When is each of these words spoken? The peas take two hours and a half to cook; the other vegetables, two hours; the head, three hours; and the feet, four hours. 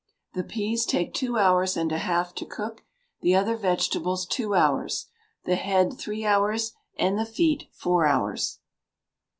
The 0.33 0.43
peas 0.43 0.83
take 0.87 1.13
two 1.13 1.37
hours 1.37 1.77
and 1.77 1.91
a 1.91 1.99
half 1.99 2.33
to 2.33 2.45
cook; 2.47 2.81
the 3.21 3.35
other 3.35 3.55
vegetables, 3.55 4.25
two 4.25 4.55
hours; 4.55 5.05
the 5.45 5.53
head, 5.57 5.93
three 5.95 6.25
hours; 6.25 6.71
and 6.97 7.19
the 7.19 7.25
feet, 7.27 7.65
four 7.71 8.07
hours. 8.07 8.57